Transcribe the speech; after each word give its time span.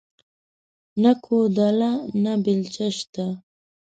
نه 1.01 1.11
کوداله 1.23 1.91
نه 2.23 2.33
بيلچه 2.43 2.87
شته 2.97 3.25